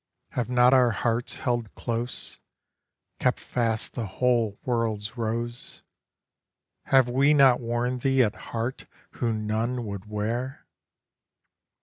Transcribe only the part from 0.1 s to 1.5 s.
Have not our hearts